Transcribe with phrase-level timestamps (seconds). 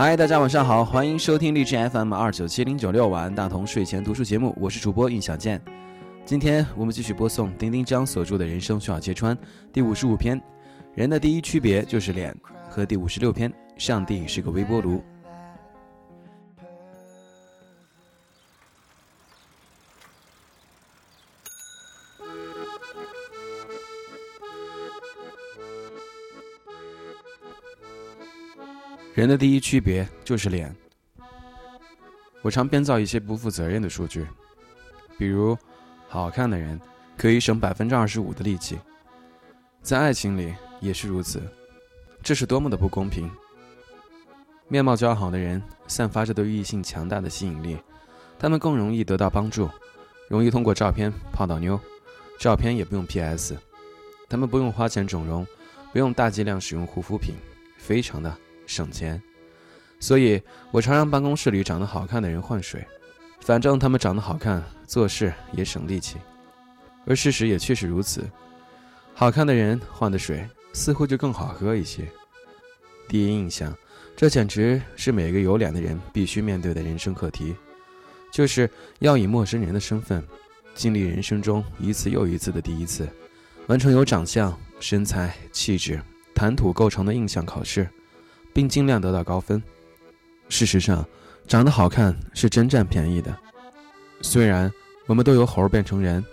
[0.00, 5.60] 嗨，大家晚上好，欢迎收听励志 FM 二九七零九六晚安大同睡前读书节目，我是主播印小健。
[6.24, 9.34] 今天我们继续播送丁丁张所著的《人生需要揭穿》
[9.72, 10.40] 第五十五篇，
[10.94, 12.32] 人的第一区别就是脸，
[12.70, 15.02] 和第五十六篇，上帝是个微波炉。
[29.18, 30.72] 人的第一区别就是脸。
[32.40, 34.24] 我常编造一些不负责任的数据，
[35.18, 35.58] 比如，
[36.06, 36.80] 好看的人
[37.16, 38.78] 可以省百分之二十五的力气。
[39.82, 41.42] 在爱情里也是如此，
[42.22, 43.28] 这是多么的不公平！
[44.68, 47.76] 面貌姣好的人散发着对异性强大的吸引力，
[48.38, 49.68] 他们更容易得到帮助，
[50.28, 51.76] 容易通过照片泡到妞，
[52.38, 53.56] 照片也不用 PS，
[54.28, 55.44] 他们不用花钱整容，
[55.92, 57.34] 不用大剂量使用护肤品，
[57.78, 58.32] 非常的。
[58.68, 59.20] 省钱，
[59.98, 62.86] 所以我常让办公室里长得好看的人换水，
[63.40, 66.18] 反正他们长得好看，做事也省力气。
[67.06, 68.28] 而事实也确实如此，
[69.14, 72.06] 好看的人换的水似乎就更好喝一些。
[73.08, 73.74] 第一印象，
[74.14, 77.56] 这简直是每个有脸的人必须面对的人生课题，
[78.30, 80.22] 就是要以陌生人的身份，
[80.74, 83.08] 经历人生中一次又一次的第一次，
[83.68, 85.98] 完成由长相、身材、气质、
[86.34, 87.88] 谈吐构成的印象考试。
[88.58, 89.62] 并尽量得到高分。
[90.48, 91.06] 事实上，
[91.46, 93.32] 长得好看是真占便宜的。
[94.20, 94.68] 虽然
[95.06, 96.24] 我们都由猴变成人，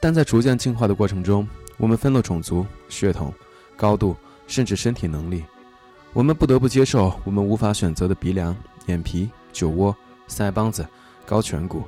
[0.00, 3.32] 但在逐渐进化的过程中，我们分了种族、血统、
[3.76, 4.16] 高度，
[4.48, 5.44] 甚至身体能力。
[6.12, 9.96] 我们不得不接受我们无法选择的鼻梁、眼皮、酒窝、
[10.28, 10.84] 腮帮子、
[11.24, 11.84] 高颧骨，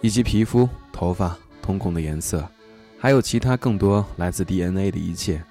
[0.00, 2.48] 以及皮肤、头发、瞳孔的颜色，
[2.98, 5.44] 还有其他更多来自 DNA 的一切。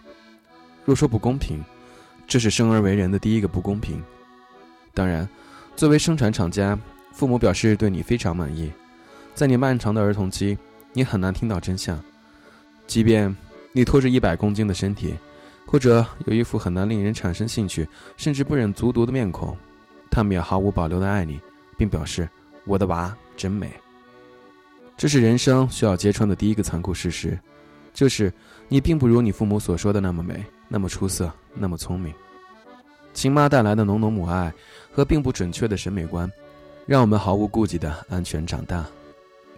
[0.83, 1.64] 若说不公平，
[2.27, 4.04] 这是生而为人的第一个不公平。
[4.93, 5.27] 当然，
[5.76, 6.77] 作为生产厂家，
[7.14, 8.71] 父母表示对你非常满意。
[9.33, 10.58] 在你漫长的儿童期，
[10.92, 11.98] 你很难听到真相。
[12.86, 13.33] 即便
[13.71, 15.16] 你拖着一百公斤的身体，
[15.66, 17.87] 或者有一副很难令人产生兴趣，
[18.17, 19.55] 甚至不忍卒读的面孔，
[20.10, 21.39] 他们也毫无保留地爱你，
[21.77, 22.27] 并表示
[22.66, 23.71] 我的娃真美。
[24.98, 27.39] 这是人生需要揭穿的第一个残酷事实，
[27.93, 28.33] 就是
[28.67, 30.43] 你并不如你父母所说的那么美。
[30.67, 32.14] 那么出色，那么聪明，
[33.14, 34.54] 亲妈带来的浓浓母爱
[34.92, 36.32] 和并不准确的审美观，
[36.86, 38.86] 让我们毫无顾忌的安全长大。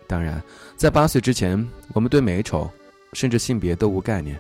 [0.08, 0.42] 当然，
[0.76, 2.70] 在八岁之前，我们对美丑，
[3.14, 4.40] 甚至性别都无概念。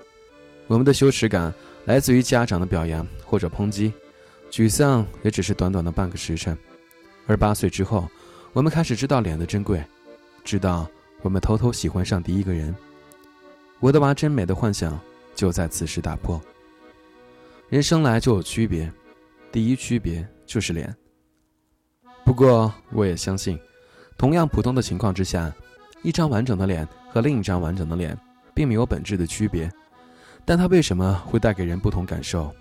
[0.68, 1.54] 我们的羞耻感
[1.86, 3.92] 来自于家长的表扬或者抨击，
[4.52, 6.58] 沮丧也只是短短的半个时辰。
[7.28, 8.08] 而八岁之后，
[8.54, 9.84] 我们开始知道脸的珍贵，
[10.44, 10.88] 知道
[11.22, 12.76] 我们偷偷喜欢上第一个人。
[13.80, 15.00] 我的娃真美的幻想
[15.36, 16.40] 就在此时打破。
[17.70, 18.92] 人生来就有区别，
[19.52, 20.96] 第一区别就是脸。
[22.26, 23.60] 不过，我也相信，
[24.18, 25.54] 同样普通的情况之下，
[26.02, 28.18] 一张完整的脸和另一张完整的脸
[28.56, 29.72] 并没有本质的区别。
[30.46, 32.52] 但它为什么会带给人不同感受？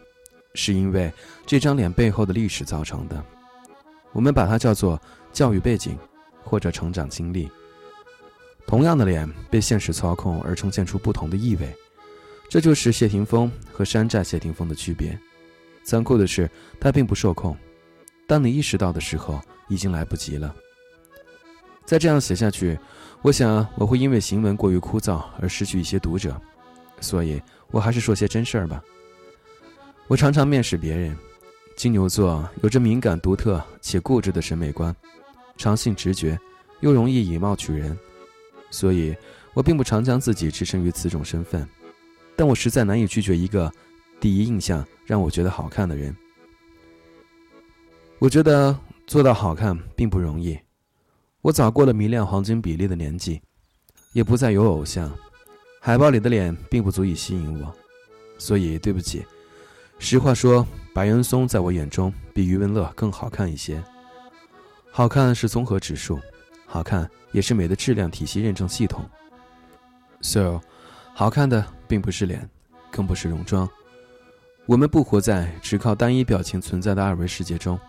[0.54, 1.10] 是因为
[1.46, 3.24] 这张脸背后的历史造成的。
[4.12, 5.00] 我们把它叫做
[5.32, 5.96] 教育背景，
[6.42, 7.48] 或者成长经历。
[8.66, 11.74] 同样的脸被现实操控而呈现出不同的意味。
[12.48, 15.18] 这就是谢霆锋和山寨谢霆锋的区别。
[15.84, 16.50] 残酷的是，
[16.80, 17.56] 他并不受控。
[18.26, 20.54] 当你意识到的时候，已经来不及了。
[21.84, 22.78] 再这样写下去，
[23.22, 26.38] 我想我会因为行文过于枯燥而失去一些读者。
[27.00, 28.82] 所以我还是说些真事儿吧。
[30.06, 31.16] 我常常面试别人。
[31.76, 34.94] 金牛座有着敏感、独特且固执的审美观，
[35.56, 36.36] 常信直觉，
[36.80, 37.96] 又容易以貌取人。
[38.70, 39.16] 所以
[39.54, 41.66] 我并不常将自己置身于此种身份。
[42.38, 43.68] 但我实在难以拒绝一个
[44.20, 46.16] 第一印象让我觉得好看的人。
[48.20, 48.78] 我觉得
[49.08, 50.56] 做到好看并不容易。
[51.40, 53.42] 我早过了迷恋黄金比例的年纪，
[54.12, 55.12] 也不再有偶像，
[55.80, 57.74] 海报里的脸并不足以吸引我。
[58.38, 59.26] 所以对不起，
[59.98, 60.64] 实话说，
[60.94, 63.82] 白岩松在我眼中比余文乐更好看一些。
[64.92, 66.20] 好看是综合指数，
[66.66, 69.04] 好看也是美的质量体系认证系统。
[70.20, 70.60] So。
[71.14, 72.48] 好看的并不是脸，
[72.90, 73.68] 更不是戎装。
[74.66, 77.80] 我们不活在只靠单一表情存在的二维世界中。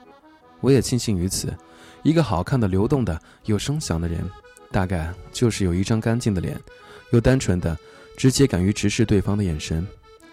[0.62, 1.54] 我也庆幸于此。
[2.01, 4.28] 一个好看的、流动的、有声响的人，
[4.72, 6.57] 大概就是有一张干净的脸，
[7.12, 7.78] 有单纯的、
[8.16, 9.86] 直接、敢于直视对方的眼神，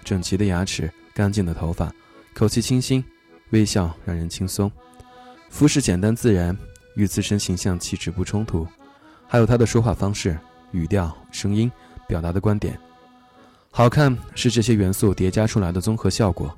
[0.05, 1.93] 整齐的牙齿，干净的头发，
[2.33, 3.05] 口气清新，
[3.51, 4.71] 微笑让人轻松，
[5.51, 6.57] 服饰简单自然，
[6.95, 8.65] 与自身形象气质不冲突，
[9.27, 10.39] 还有他的说话方式、
[10.71, 11.71] 语调、声音。
[12.09, 12.79] 表达的观点，
[13.76, 16.50] 好看是这些元素叠加出来的综合效果。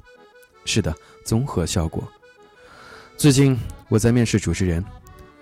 [0.64, 0.94] 是的，
[1.24, 2.06] 综合效果。
[3.16, 4.84] 最近我在面试主持人，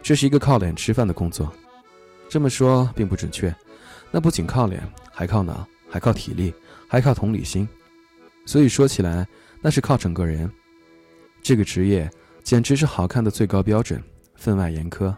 [0.03, 1.53] 这是一个靠脸吃饭的工作。
[2.31, 3.55] 这么说并不准确，
[4.11, 4.83] 那不仅靠脸，
[5.13, 6.55] 还靠脑，还靠体力，
[6.89, 7.69] 还靠同理心。
[8.47, 9.29] 所以说起来，
[9.61, 10.51] 那是靠整个人。
[11.43, 12.11] 这个职业
[12.43, 14.03] 简直是好看的最高标准，
[14.35, 15.15] 分外严苛。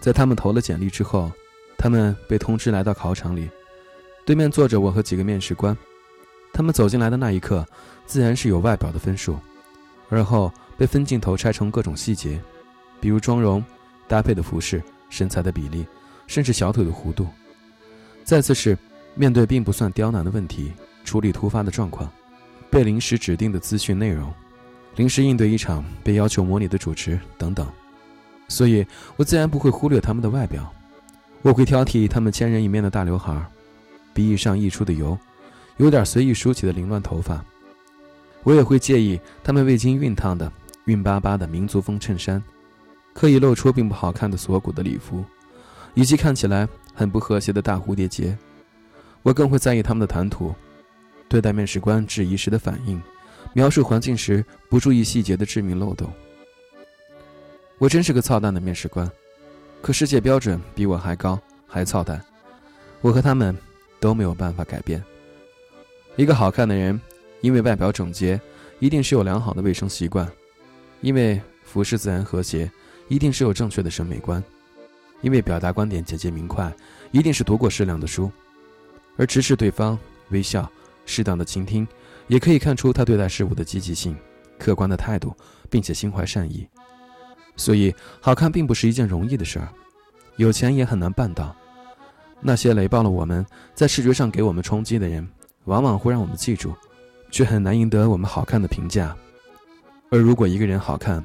[0.00, 1.30] 在他们投了简历之后，
[1.78, 3.48] 他们被通知来到考场里，
[4.28, 5.74] 对面坐着我和几个面试官。
[6.52, 7.66] 他们走进来的那一刻，
[8.04, 9.38] 自然是有外表的分数，
[10.10, 12.38] 而后被分镜头拆成各种细节，
[13.00, 13.64] 比如妆容、
[14.06, 15.86] 搭配的服饰、身材的比例，
[16.26, 17.26] 甚至小腿的弧度。
[18.22, 18.76] 再次是
[19.14, 20.74] 面对并不算刁难的问题，
[21.06, 22.12] 处理突发的状况，
[22.68, 24.30] 被临时指定的资讯内容，
[24.96, 27.66] 临时应对一场被要求模拟的主持等等。
[28.46, 28.86] 所以，
[29.16, 30.70] 我自然不会忽略他们的外表，
[31.40, 33.42] 我会挑剔他们千人一面的大刘海，
[34.18, 35.16] 鼻翼上溢出的油，
[35.76, 37.40] 有点随意梳起的凌乱头发。
[38.42, 40.52] 我也会介意他们未经熨烫的
[40.86, 42.42] 熨巴巴的民族风衬衫，
[43.14, 45.24] 刻意露出并不好看的锁骨的礼服，
[45.94, 48.36] 以及看起来很不和谐的大蝴蝶结。
[49.22, 50.52] 我更会在意他们的谈吐，
[51.28, 53.00] 对待面试官质疑时的反应，
[53.52, 56.12] 描述环境时不注意细节的致命漏洞。
[57.78, 59.08] 我真是个操蛋的面试官，
[59.80, 61.38] 可世界标准比我还高，
[61.68, 62.20] 还操蛋。
[63.00, 63.56] 我和他们
[64.00, 65.02] 都没有办法改变。
[66.16, 67.00] 一个好看的人，
[67.40, 68.40] 因为外表整洁，
[68.78, 70.26] 一定是有良好的卫生习惯；
[71.00, 72.70] 因为服饰自然和谐，
[73.08, 74.42] 一定是有正确的审美观；
[75.20, 76.74] 因为表达观点简洁明快，
[77.12, 78.30] 一定是读过适量的书。
[79.16, 79.98] 而直视对方，
[80.30, 80.70] 微笑，
[81.06, 81.86] 适当的倾听，
[82.26, 84.16] 也可以看出他对待事物的积极性、
[84.58, 85.34] 客观的态度，
[85.68, 86.68] 并且心怀善意。
[87.56, 89.68] 所以，好看并不是一件容易的事儿，
[90.36, 91.56] 有钱也很难办到。
[92.40, 93.44] 那些雷爆了我们
[93.74, 95.26] 在视觉上给我们冲击的人，
[95.64, 96.74] 往往会让我们记住，
[97.30, 99.16] 却很难赢得我们好看的评价。
[100.10, 101.24] 而如果一个人好看，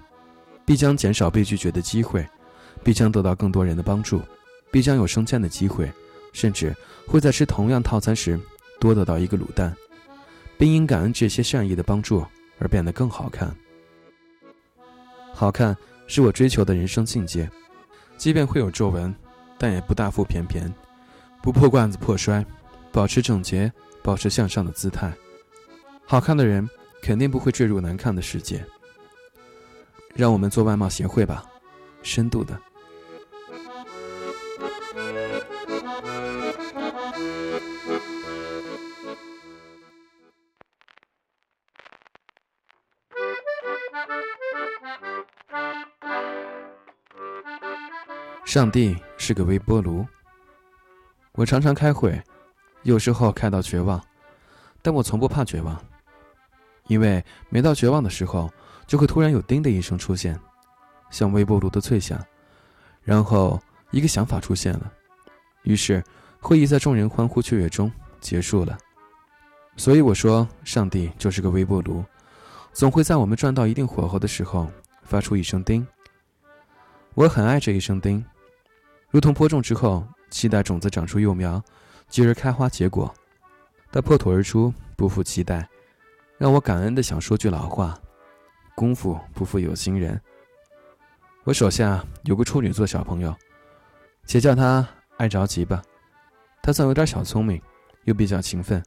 [0.66, 2.28] 必将减少被拒绝的机会，
[2.84, 4.22] 必将得到更多人的帮助，
[4.72, 5.92] 必将有升迁的机会，
[6.34, 6.76] 甚至
[7.08, 8.40] 会在吃同样套餐时
[8.80, 9.76] 多得到一个卤蛋，
[10.58, 12.26] 并因感恩这些善意的帮助
[12.60, 13.56] 而变得更好看。
[15.34, 15.76] 好看。
[16.06, 17.50] 是我追求的人生境界，
[18.18, 19.16] 即便会有皱纹，
[19.58, 20.72] 但也不大腹便便，
[21.44, 22.44] 不破罐子破摔，
[22.90, 23.70] 保持整洁，
[24.02, 25.12] 保持向上的姿态。
[26.06, 26.66] 好看的人
[27.02, 28.66] 肯定不会坠入难看的世界。
[30.16, 31.44] 让我们做外貌协会吧，
[32.02, 32.58] 深度的。
[48.46, 50.06] 上帝是个微波炉。
[51.36, 52.22] 我常常开会，
[52.84, 54.00] 有时候开到绝望，
[54.84, 55.84] 但我从不怕绝望，
[56.86, 58.52] 因为每到绝望的时候，
[58.86, 60.40] 就会突然有“叮”的一声出现，
[61.10, 62.24] 像微波炉的脆响，
[63.02, 63.60] 然后
[63.90, 64.94] 一个想法出现了，
[65.64, 66.04] 于是
[66.40, 67.92] 会议在众人欢呼雀跃中
[68.22, 68.78] 结束了。
[69.76, 72.06] 所以我说，上帝就是个微波炉，
[72.74, 74.72] 总会在我们转到一定火候的时候
[75.02, 75.86] 发出一声“叮”。
[77.16, 78.24] 我很爱这一声“叮”。
[79.10, 81.64] 如同播种之后，期待种子长出幼苗，
[82.10, 83.14] 继而开花结果，
[83.92, 85.70] 它破土而出，不负期待，
[86.40, 87.96] 让我感恩的想说句老话：
[88.74, 90.20] 功夫不负有心人。
[91.44, 93.34] 我手下有个处女座小朋友，
[94.26, 94.86] 且叫他
[95.18, 95.84] 爱着急吧。
[96.64, 97.62] 他算有点小聪明，
[98.06, 98.84] 又比较勤奋，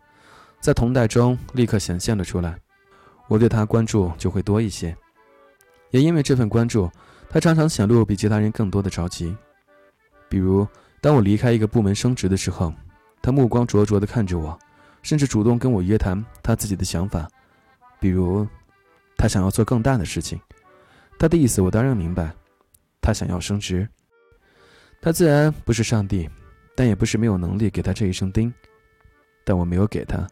[0.60, 2.58] 在同代中立刻显现了出来。
[3.28, 4.96] 我对他关注就会多一些，
[5.90, 6.90] 也因为这份关注，
[7.30, 9.36] 他常常显露比其他人更多的着急。
[10.28, 10.66] 比如，
[11.06, 12.74] 当我离开一个部门升职的时候，
[13.22, 14.58] 他目光灼灼地看着我，
[15.02, 17.28] 甚至主动跟我约谈他自己的想法。
[18.00, 18.44] 比如，
[19.16, 20.36] 他想要做更大的事情，
[21.16, 22.34] 他的意思我当然明白，
[23.00, 23.88] 他想要升职。
[25.00, 26.28] 他自然不是上帝，
[26.74, 28.52] 但也不是没有能力给他这一声叮，
[29.44, 30.26] 但我没有给他，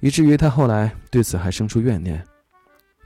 [0.00, 2.20] 以至于他后来对此还生出怨念，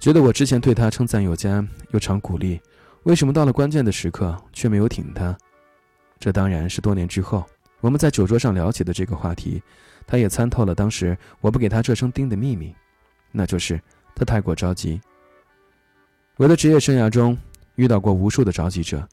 [0.00, 2.59] 觉得我之前对他称赞有加，又常鼓励，
[3.03, 5.37] 为什么到了关键的时刻却没有挺他？
[6.18, 7.44] 这当然是多年之后，
[7.80, 9.62] 我们在酒桌上聊起的这个话题，
[10.06, 12.75] 他也参透了当时我不给他这声叮的秘密，
[13.30, 13.80] 那就是
[14.14, 15.00] 他太过着急。
[16.37, 17.37] 我的职业生涯中
[17.76, 19.06] 遇到过无数的着急者，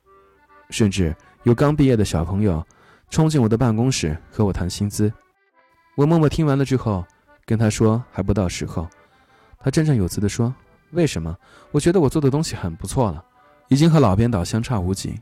[0.69, 2.65] 甚至有刚毕业的小朋友
[3.09, 5.11] 冲进我的办公室和我谈薪资，
[5.95, 7.05] 我默默听完了之后，
[7.45, 8.87] 跟他说还不到时候。
[9.59, 10.53] 他振振有词地说
[10.91, 11.37] ：“为什么？
[11.71, 13.23] 我觉得我做的东西很不错了，
[13.69, 15.19] 已经和老编导相差无几。”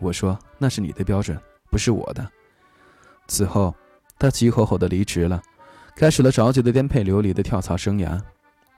[0.00, 1.38] 我说：“那是你的标准，
[1.70, 2.28] 不是我的。”
[3.26, 3.74] 此后，
[4.18, 5.42] 他急吼吼地离职了，
[5.96, 8.20] 开始了着急的颠沛流离的跳槽生涯。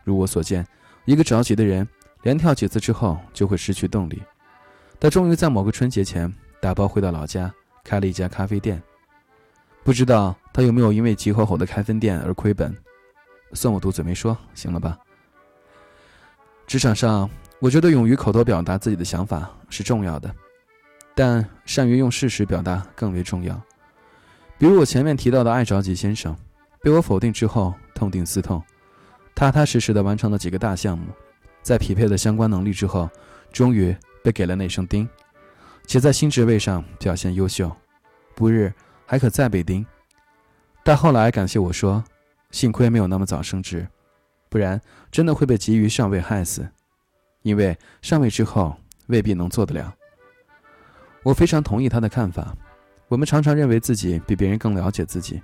[0.05, 0.67] 如我所见，
[1.05, 1.87] 一个着急的人，
[2.23, 4.23] 连跳几次之后就会失去动力。
[5.01, 8.83] 他终于在某个春节前打包回到老家，开了一家咖啡店。
[9.83, 12.77] 不知道他有没有因为急吼吼的开分店而亏本？
[13.53, 14.99] 算我堵嘴没说，行了吧？
[16.67, 17.31] 职场上，
[17.61, 20.35] 我觉得勇于口头表达自己的想法是重要的，
[21.17, 23.59] 但善于用事实表达更为重要。
[24.59, 26.37] 比如我前面提到的爱着急先生，
[26.83, 28.63] 被我否定之后痛定思痛，
[29.35, 31.07] 踏踏实实的完成了几个大项目，
[31.63, 33.09] 在匹配了相关能力之后，
[33.51, 35.09] 终于被给了那声丁，
[35.87, 37.75] 且在新职位上表现优秀，
[38.35, 38.71] 不日
[39.07, 39.85] 还可再被丁。
[40.85, 42.05] 但后来感谢我说，
[42.51, 43.89] 幸亏没有那么早升职，
[44.51, 44.79] 不然
[45.11, 46.69] 真的会被急于上位害死，
[47.41, 49.95] 因为上位之后未必能做得了。
[51.26, 52.56] 我非常同意他的看法。
[53.09, 55.42] 我们常常认为自己比别人更了解自己，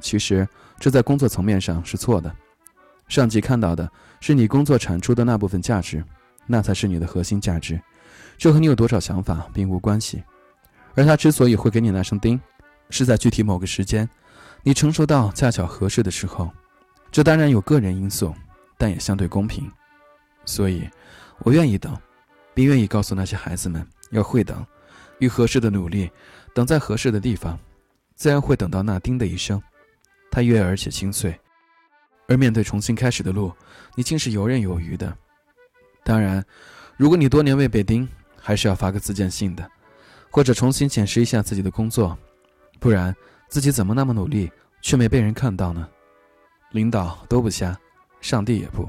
[0.00, 0.48] 其实
[0.78, 2.34] 这在工作层面上是错的。
[3.06, 3.86] 上级看到的
[4.20, 6.02] 是你工作产出的那部分价值，
[6.46, 7.78] 那才是你的核心价值，
[8.38, 10.24] 这和你有多少想法并无关系。
[10.94, 12.40] 而他之所以会给你那声钉，
[12.88, 14.08] 是在具体某个时间，
[14.62, 16.50] 你成熟到恰巧合适的时候。
[17.12, 18.34] 这当然有个人因素，
[18.78, 19.70] 但也相对公平。
[20.46, 20.88] 所以，
[21.40, 21.94] 我愿意等，
[22.54, 24.64] 并愿意告诉那些孩子们要会等，
[25.20, 26.10] 与合适的努力。
[26.52, 27.56] 等在合适的地方，
[28.16, 29.62] 自然会等到那叮的一声，
[30.30, 31.38] 它悦耳且清脆。
[32.26, 33.52] 而面对重新开始的路，
[33.94, 35.16] 你竟是游刃有余的。
[36.04, 36.44] 当然，
[36.96, 39.70] 如果你多年未被叮，还是要发个自荐信的，
[40.30, 42.18] 或者重新检视一下自己的工作，
[42.78, 43.14] 不然
[43.48, 44.50] 自己怎么那么努力
[44.80, 45.88] 却没被人看到呢？
[46.72, 47.78] 领导都不瞎，
[48.20, 48.88] 上帝也不。